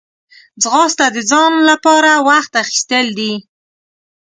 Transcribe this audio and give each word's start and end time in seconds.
ځغاسته 0.61 1.05
د 1.15 1.17
ځان 1.31 1.53
لپاره 1.69 2.11
وخت 2.27 2.51
اخیستل 2.63 3.05
دي 3.17 3.33